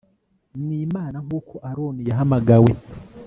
[0.65, 2.71] n Imana nk uko Aroni yahamagawe